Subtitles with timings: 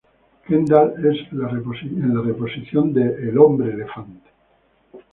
[0.47, 0.95] Kendal
[1.31, 4.31] en la reposición de "El hombre elefante".